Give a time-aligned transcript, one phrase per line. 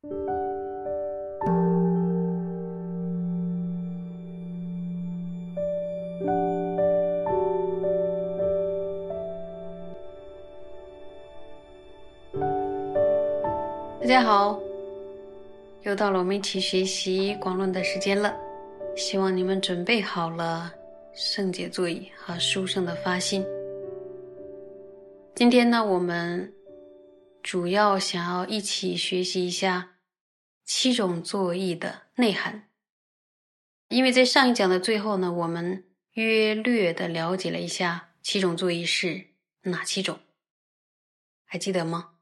[0.00, 0.10] 大
[14.06, 14.56] 家好，
[15.82, 18.36] 又到了我们一起学习广论的时间了。
[18.94, 20.72] 希望你们准备好了
[21.12, 23.44] 圣洁座椅和书圣的发心。
[25.34, 26.52] 今天呢，我们
[27.48, 29.96] 主要想要一起学习一下
[30.66, 32.68] 七种作意的内涵。
[33.88, 39.28] 因为在上一讲的最后呢，我们约略的了解了一下七种作意是
[39.62, 40.20] 哪七种，
[41.46, 42.16] 还记得吗？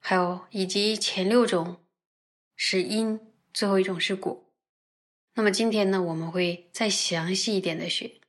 [0.00, 1.86] 还有以及前六种
[2.56, 3.20] 是因，
[3.54, 4.52] 最后一种是果。
[5.34, 8.20] 那么今天呢，我们会再详细一点的学。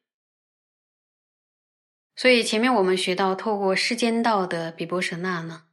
[2.16, 5.64] 所以前面我们学到，透过世间道的比波舍那呢，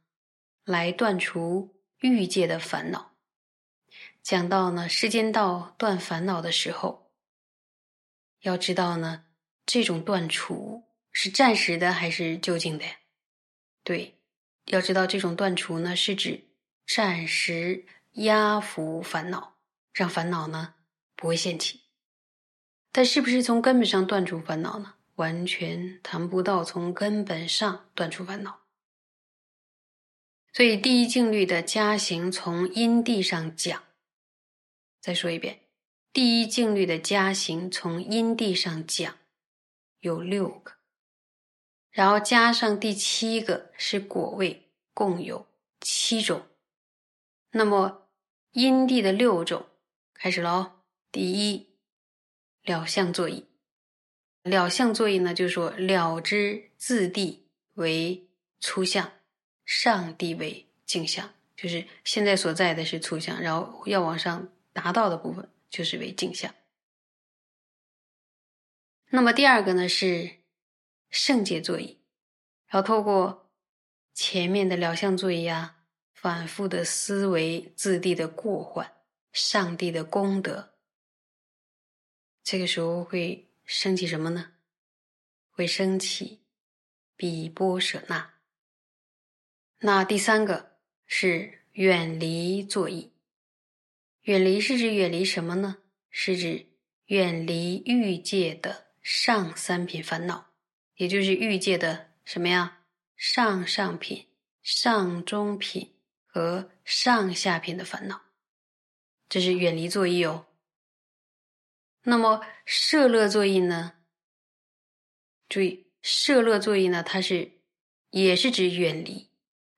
[0.65, 3.13] 来断除欲界的烦恼。
[4.21, 7.11] 讲到呢，世间道断烦恼的时候，
[8.41, 9.25] 要知道呢，
[9.65, 12.97] 这种断除是暂时的还是究竟的呀？
[13.83, 14.19] 对。
[14.65, 16.43] 要知道，这种断除呢，是指
[16.87, 19.57] 暂时压服烦恼，
[19.93, 20.73] 让烦恼呢
[21.15, 21.81] 不会现起。
[22.91, 24.95] 但是不是从根本上断除烦恼呢？
[25.17, 28.64] 完全谈不到从根本上断除烦恼。
[30.55, 33.83] 所以第一静律的加行从因地上讲，
[35.01, 35.59] 再说一遍，
[36.13, 39.17] 第一静律的加行从因地上讲
[39.99, 40.71] 有六个。
[41.91, 45.45] 然后加上第七个是果位，共有
[45.81, 46.47] 七种。
[47.51, 48.07] 那么
[48.51, 49.65] 因地的六种
[50.13, 50.71] 开始了哦。
[51.11, 51.67] 第一，
[52.63, 53.45] 了相作意。
[54.43, 58.25] 了相作意呢，就是说了知自地为
[58.61, 59.11] 粗相，
[59.65, 66.55] 上地为镜像，就是现在所在的是粗相，然后要往上达到的部分就是为镜像。
[69.09, 70.37] 那么第二个呢是。
[71.11, 71.97] 圣洁座椅，
[72.67, 73.49] 然后透过
[74.13, 78.91] 前面的疗相座椅啊，反复的思维自地的过患、
[79.31, 80.73] 上帝的功德，
[82.43, 84.51] 这个时候会升起什么呢？
[85.51, 86.41] 会升起
[87.15, 88.34] 比波舍那。
[89.79, 93.11] 那第三个是远离座椅，
[94.21, 95.77] 远离是指远离什么呢？
[96.09, 96.67] 是指
[97.05, 100.51] 远离欲界的上三品烦恼。
[100.95, 102.79] 也就是欲界的什么呀？
[103.17, 104.27] 上上品、
[104.61, 105.93] 上中品
[106.25, 108.21] 和上下品的烦恼，
[109.27, 110.47] 这是远离作意哦。
[112.03, 113.93] 那么摄乐作意呢？
[115.49, 117.51] 注意，摄乐作意呢，它是
[118.11, 119.29] 也是指远离，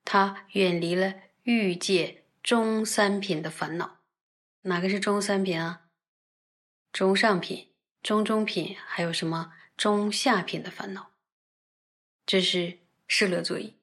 [0.09, 3.97] 它远离了欲界中三品的烦恼。
[4.61, 5.81] 哪个是中三品啊？
[6.93, 9.51] 中上品、中中品，还有什么？
[9.75, 11.11] 中下品的烦恼，
[12.25, 13.75] 这是适乐作意。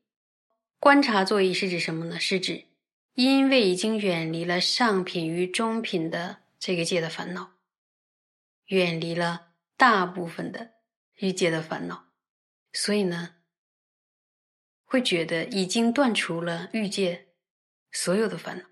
[0.81, 2.19] 观察作意是指什么呢？
[2.19, 2.65] 是指
[3.13, 7.53] 因为已经远离了上品与中品的这个界的烦恼，
[8.69, 10.73] 远离了大部分的
[11.17, 12.07] 欲界的烦恼，
[12.73, 13.35] 所以呢，
[14.95, 17.27] 会觉得已经断除了欲界
[17.91, 18.65] 所有的烦恼，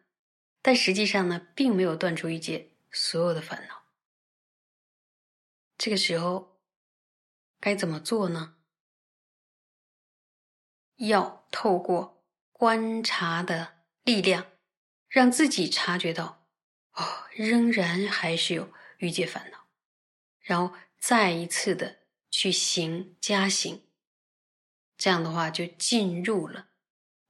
[0.62, 3.82] 但实际上呢，并没有断除欲界所有的烦恼。
[5.76, 6.52] 这个时候。
[7.58, 8.56] 该怎么做呢？
[10.96, 14.46] 要透过观察的力量，
[15.08, 16.48] 让自己察觉到，
[16.94, 19.68] 哦，仍然还是有欲界烦恼，
[20.40, 22.00] 然后再一次的
[22.32, 23.84] 去行加行，
[25.02, 26.68] 这样的话就进入了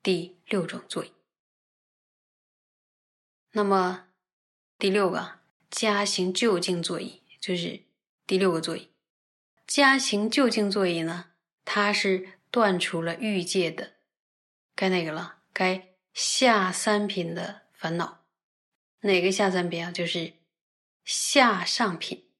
[0.03, 1.13] 第六种座椅。
[3.53, 4.09] 那么
[4.77, 5.41] 第六个
[5.71, 7.83] 加行就近座椅，就是
[8.27, 8.91] 第六个座椅。
[9.67, 11.31] 加行就近座椅呢？
[11.65, 13.95] 它是断除了欲界的
[14.75, 18.27] 该那个了，该下三品的烦恼。
[19.01, 19.91] 哪个下三品啊？
[19.91, 20.35] 就是
[21.07, 22.31] 下上品、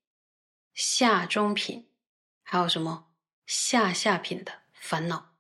[0.75, 1.89] 下中品，
[2.43, 3.11] 还有什么
[3.47, 5.37] 下下品的烦恼？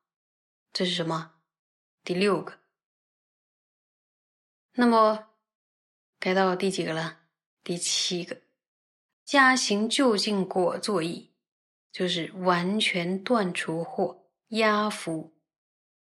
[0.72, 1.34] 这是什么？
[2.04, 2.60] 第六个。
[4.74, 5.32] 那么
[6.20, 7.22] 该到第几个了？
[7.64, 8.40] 第七个。
[9.24, 11.30] 加行就近果作意。
[11.90, 15.36] 就是完全断除或压服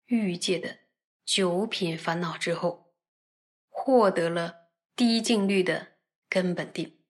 [0.07, 0.79] 欲界的
[1.25, 2.95] 九品烦恼之后，
[3.69, 5.95] 获得了低净律的
[6.29, 7.01] 根本定，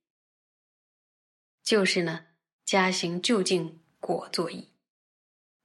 [1.63, 2.29] 就是呢，
[2.65, 4.70] 加行就近果作意。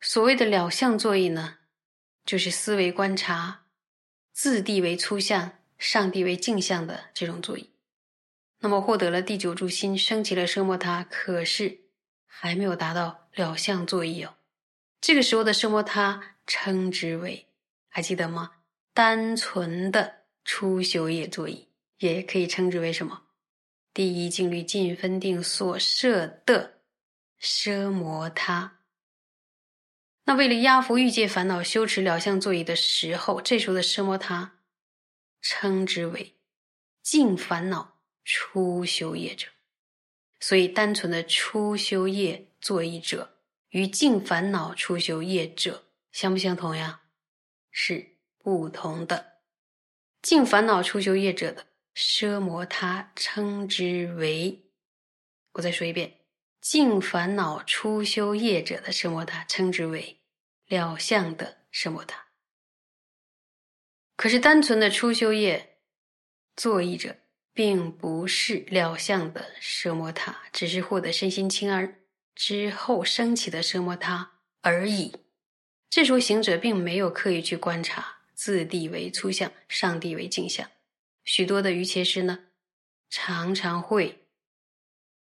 [0.07, 1.57] 所谓的了相作意呢，
[2.25, 3.65] 就是思维观察
[4.33, 7.71] 自地为粗相，上帝为镜像的这种座椅。
[8.59, 11.75] 那么获得了第九柱心，升起了奢摩他，可是
[12.27, 14.35] 还没有达到了相座椅哦。
[15.01, 17.47] 这个时候的奢摩他称之为，
[17.89, 18.51] 还记得吗？
[18.93, 21.67] 单纯的初修业座椅，
[21.97, 23.23] 也可以称之为什么？
[23.91, 26.81] 第一静虑尽分定所设的
[27.41, 28.74] 奢摩他。
[30.27, 34.59] 那为了压服欲界烦恼，修持了相座椅的时候，这时候的奢摩他
[35.39, 36.35] 称之为
[37.03, 39.47] 净烦恼初修业者。
[40.39, 43.37] 所以，单纯的初修业座椅者
[43.69, 47.03] 与净烦恼初修业者相不相同呀？
[47.71, 49.41] 是不同的。
[50.21, 54.71] 净烦恼初修业者的奢摩他称之为，
[55.53, 56.24] 我再说一遍。
[56.65, 60.23] 净烦恼初修业者的奢摩他，称之为
[60.65, 62.25] 了相的奢摩他。
[64.15, 65.77] 可是单纯的初修业
[66.55, 67.17] 作意者，
[67.53, 71.99] 并不是了相的奢摩他，只是获得身心清安
[72.33, 75.15] 之后升起的奢摩他而已。
[75.91, 80.67] 这时候行者并没有刻意去观察自地为粗相，上帝为镜像。
[81.23, 82.45] 许多的瑜伽师呢，
[83.11, 84.25] 常常会，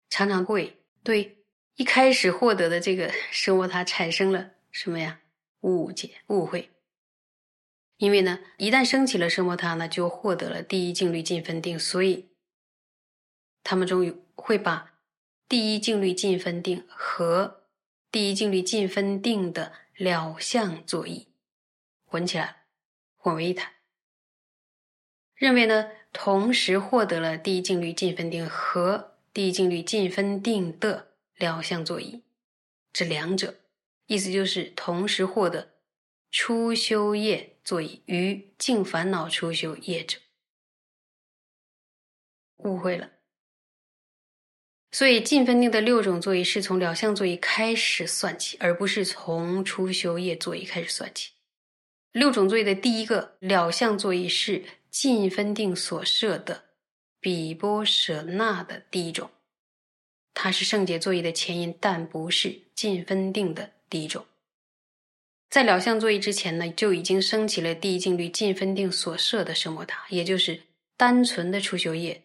[0.10, 0.78] 常常会。
[1.04, 1.44] 对，
[1.76, 5.22] 一开始获得的这个生活，他产生了什么呀？
[5.62, 6.70] 误解、误会。
[7.98, 12.30] 因为呢，一旦升起了生活，他呢就获得了第一静律尽分定，所以
[13.64, 14.94] 他们终于会把
[15.48, 17.64] 第一静律尽分定和
[18.12, 21.28] 第一静律尽分定的了相作意
[22.06, 22.66] 混起来，
[23.18, 23.72] 混为一谈，
[25.36, 29.11] 认为呢同时获得了第一静律尽分定和。
[29.34, 32.22] 第一静虑尽分定的两相作意，
[32.92, 33.56] 这两者
[34.08, 35.72] 意思就是同时获得
[36.30, 40.18] 初修业作意与净烦恼初修业者，
[42.58, 43.10] 误会了。
[44.92, 51.32] 所以尽分定的六种作意是从两相作意开始算起，而不是从初修业作意开始算起。
[52.12, 56.71] 六种作意的第一个了相作意是尽分定所设的。
[57.22, 59.30] 比波舍那的第一种，
[60.34, 64.26] 它是圣洁作业的前因，但不是尽分定的第一种。
[65.48, 70.64] 在了相作业之前呢，就已经升起了第一静虑尽分定所设的圣摩他，也就是
[70.98, 72.24] 单纯的初修业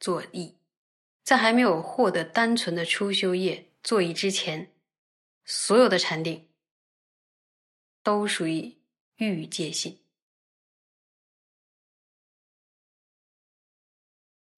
[0.00, 0.56] 作意。
[1.22, 4.72] 在还没有获得单纯的初修业作意之前，
[5.44, 6.48] 所有的禅定
[8.02, 8.74] 都属于
[9.18, 9.98] 欲界性。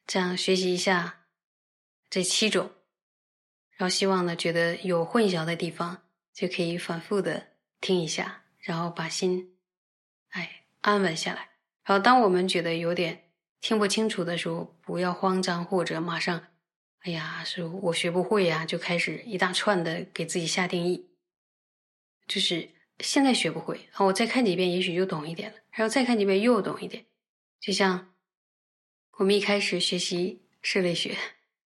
[0.07, 1.25] 这样学习一下
[2.11, 2.71] 这七种，
[3.77, 6.03] 然后希望呢，觉得有混淆的地方，
[6.33, 9.57] 就可以反复的听一下，然后把心
[10.29, 11.49] 哎安稳下来。
[11.85, 13.31] 然后当我们觉得有点
[13.61, 16.49] 听不清楚的时候，不要慌张，或者马上
[17.01, 21.11] 哎呀，是我学不会呀，就开始一大串的给自己下定义。
[22.29, 22.71] 就是
[23.01, 27.07] 现在学不会啊，我再看几遍，也许就懂一点了，然后再看几遍又懂一点，
[27.59, 28.14] 就像。
[29.17, 31.17] 我们一开始学习室内学，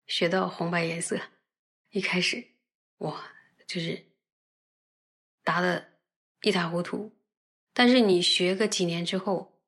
[0.05, 1.17] 学到红白颜色，
[1.91, 2.45] 一开始
[2.97, 3.31] 哇，
[3.65, 4.05] 就是
[5.45, 5.93] 答的
[6.41, 7.15] 一塌糊涂。
[7.73, 9.61] 但是你学个几年之后，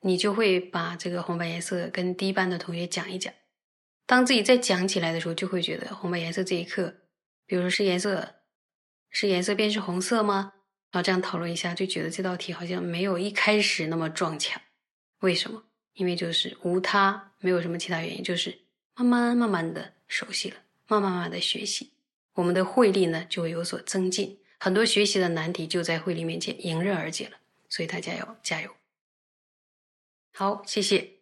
[0.00, 3.34] 你就会把这个红白颜色跟低班的同学讲一讲。
[4.06, 7.02] 当自己再讲起来的时候，就会觉得红白颜色这一课，
[7.44, 8.36] 比如说是颜色，
[9.10, 10.54] 是颜色便是红色吗？
[10.90, 14.62] 然后这样讨论一下，就觉得这道题好像没有一开始那么撞墙。
[15.18, 15.69] 为什么？
[15.94, 18.58] 因为就是无他，没有什么其他原因，就是
[18.94, 20.56] 慢慢慢慢的熟悉了，
[20.86, 21.90] 慢慢慢慢的学习，
[22.34, 27.36] 我们的慧力呢就会有所增进，很多学习的难题就在慧力面前迎刃而解了。
[27.68, 28.70] 所以大家要加油。
[30.32, 31.19] 好，谢谢。